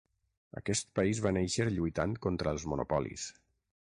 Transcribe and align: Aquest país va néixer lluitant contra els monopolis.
Aquest 0.61 0.87
país 0.99 1.21
va 1.25 1.33
néixer 1.37 1.67
lluitant 1.75 2.17
contra 2.25 2.55
els 2.57 2.67
monopolis. 2.73 3.29